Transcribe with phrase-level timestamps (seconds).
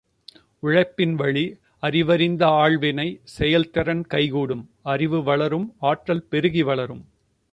[0.59, 1.43] உழைப்பின் வழி
[1.81, 3.19] அறிவறிந்த ஆள்வினை,
[3.23, 7.03] செயல் திறன் கைகூடும், அறிவு வளரும் ஆற்றல் பெருகி வளரும்.